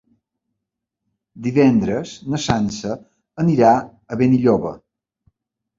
Divendres 1.49 2.15
na 2.35 2.41
Sança 2.47 2.99
anirà 3.45 3.79
a 3.79 4.21
Benilloba. 4.25 4.75